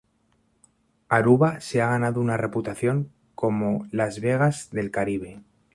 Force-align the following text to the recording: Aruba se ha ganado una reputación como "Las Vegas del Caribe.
Aruba 1.09 1.59
se 1.59 1.79
ha 1.83 1.89
ganado 1.91 2.21
una 2.21 2.35
reputación 2.35 3.11
como 3.35 3.85
"Las 3.91 4.19
Vegas 4.19 4.71
del 4.71 4.89
Caribe. 4.89 5.43